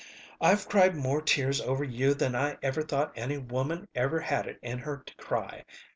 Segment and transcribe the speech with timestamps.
[0.41, 4.57] I've cried more tears over you than I ever thought any woman ever had it
[4.63, 5.63] in her to cry.